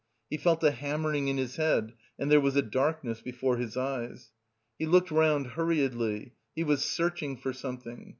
[0.31, 4.31] He felt a hammering in his head, and there was a darkness before his eyes.
[4.79, 8.09] He looked round hurriedly, he was searching for something.